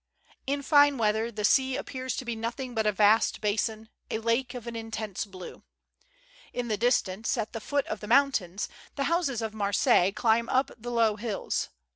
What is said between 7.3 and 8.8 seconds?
at the foot of the moun tains,